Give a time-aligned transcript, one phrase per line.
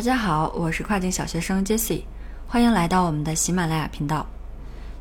[0.00, 2.04] 大家好，我是跨境小学生 Jesse，
[2.48, 4.24] 欢迎来到我们的喜马拉雅频道。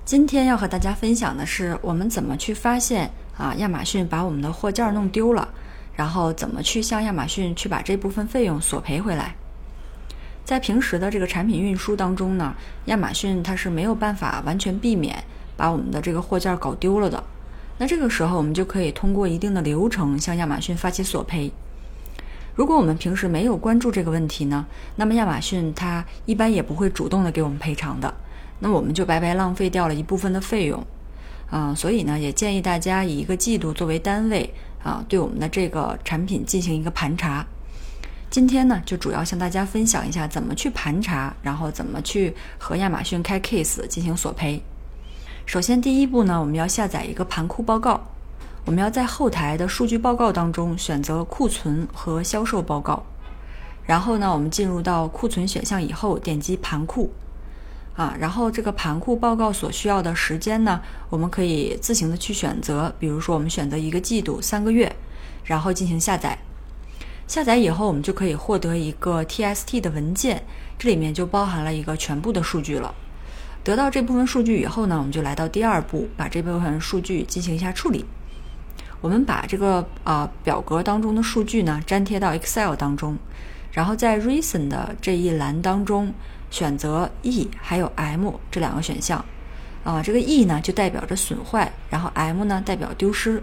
[0.03, 5.47] 今天要和大家分享的是，我们怎么去发现啊亚马逊把我们的货件弄丢了，
[5.95, 9.33] 然后怎么去向亚马逊去把这部分费用索赔回来。
[10.43, 12.53] 在平时的这个产品运输当中呢，
[12.87, 15.23] 亚马逊它是没有办法完全避免
[15.55, 17.23] 把我们的这个货件搞丢了的。
[17.77, 21.49] 那这个时候，我们就可以通过一定的流程向亚马逊发起索赔。
[22.59, 24.65] 如果我们平时没有关注这个问题呢，
[24.97, 28.13] 那么亚马逊它一般也不会主动的给我们赔偿的，
[28.59, 30.85] 那我们就白白浪费掉了一部分的费用，
[31.49, 34.53] 啊，所以呢，也建议大家以一个季度作为单位
[34.83, 37.47] 啊，对我们的这个产品进行一个盘查。
[38.29, 44.61] 今天呢，就主要向大家分享一下怎么去盘查，然后怎么去和亚马逊开 case 进行索赔。
[45.45, 48.05] 首先，第一步呢，我们要下载一个盘库报告。
[48.69, 53.03] 我们要在后台的数据报告当中选择库存和销售报告，
[53.83, 57.11] 然后呢，我们进入到库存选项以后，点击盘库，
[57.95, 64.95] 啊，然后这个盘库报告所需要的时间呢，我们可以自行的去选择，比如说我们选择一个季度、三个月，
[65.43, 66.37] 然后进行下载。
[67.25, 70.43] 下载以后，我们就可以获得一个 TST 的文件，
[70.77, 72.93] 这里面就包含了一个全部的数据了。
[73.63, 78.05] 得到这部分数据以后呢，我们就来到第二步，把这部分数据进行一下处理。
[79.01, 83.17] 我们把这个啊表格当中的数据呢粘贴到 Excel 当中，
[83.71, 86.13] 然后在 Reason 的这一栏当中
[86.51, 89.23] 选择 E 还有 M 这两个选项，
[89.83, 93.41] 啊，这个 E 呢就代表着损坏，然后 M 呢代表丢失。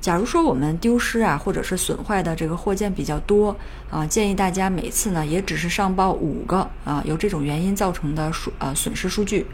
[0.00, 3.54] 假如说我们丢失啊或者是损坏的这个货件比较多
[3.90, 9.46] 啊，建议大家每次呢也只是上报五个啊由这种原因造成的数呃损失数据，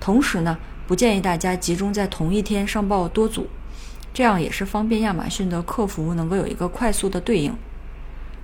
[0.00, 3.46] 同时呢不建议大家集中在同一天上报多组。
[4.16, 7.54] 这样也是方便亚马逊的客服能够有一个快速的对应。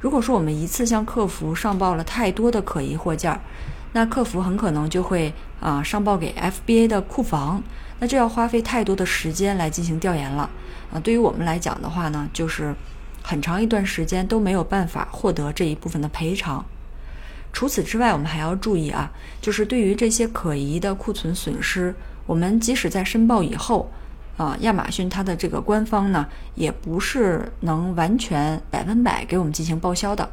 [0.03, 3.41] 如果说我们一次向客服上报了太多的可疑货件，
[3.95, 7.63] 那客服很可能就会啊上报给 FBA 的库房，
[8.01, 10.51] 那这要花费太多的时间来进行调研了
[10.93, 11.01] 啊。
[11.01, 12.75] 对于我们来讲的话呢，就是
[13.23, 16.63] 很长一段时间都没有办法获得这一部分的赔偿。
[17.51, 19.11] 除此之外，我们还要注意啊，
[19.41, 21.95] 就是对于这些可疑的库存损失，
[22.27, 23.91] 我们即使在申报以后。
[24.37, 30.29] 啊，亚马逊它的这个官方呢，也不是能完全百分百给我们进行报销的。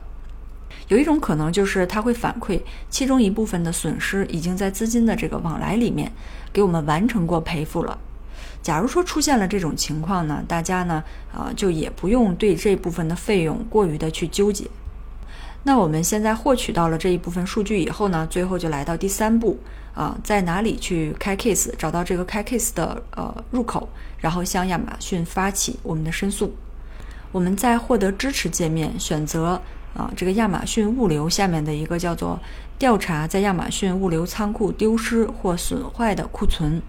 [0.88, 6.12] 有一种可能就是它会反馈其中一部分的损失已经在资金的这个往来里面
[6.52, 7.98] 给我们完成过赔付了。
[8.62, 14.66] 假如说出现了这种情况呢，大家呢啊就也不用对这部分的费用过于的去纠结。
[15.64, 19.60] 那我们现在获取到了这一部分数据以后呢，最后就来到第三步
[19.94, 26.56] 啊，在哪里去开 case，找到这个开 case 的呃入口，然后向亚马逊发起我们的申诉。
[27.32, 29.62] 我们在获得支持界面选择
[29.94, 32.40] 啊这个亚马逊物流下面的一个叫做
[32.80, 36.82] 调查在亚马逊物流仓库丢失或损坏的库存，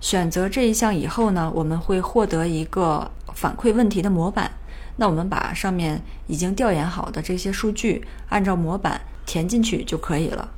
[0.00, 4.50] 选择这一项以后呢，我们会获得一个反馈问题的模板。
[4.96, 10.48] 那我们把上面已经调研好的这些数据按照模板填进去就可以了。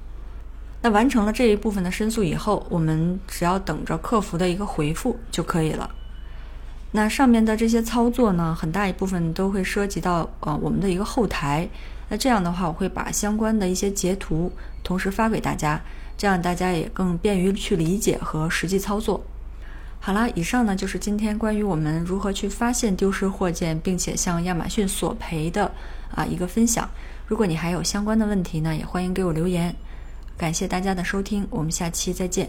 [0.82, 5.90] 那完成了这一部分的申诉以后，我们只要等着客服的一个回复就可以了。
[6.92, 11.68] 那上面的这些操作呢，很大一部分都会涉及到呃我们的一个后台。
[12.08, 14.52] 那这样的话，我会把相关的一些截图
[14.84, 15.80] 同时发给大家，
[16.16, 19.20] 这样大家也更便于去理解和实际操作。
[20.06, 25.68] 好啦，以上呢就是今天关于我们如何去发现丢失货件，并且向亚马逊索赔的
[26.14, 26.88] 啊一个分享。
[27.26, 29.74] 如果你还有相关的问题呢，也欢迎给我留言。
[30.38, 32.48] 感谢大家的收听，我们下期再见。